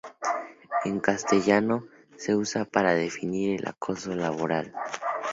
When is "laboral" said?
4.15-4.73